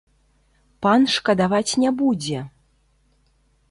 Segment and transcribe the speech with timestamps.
[0.85, 2.39] Пан шкадаваць не будзе!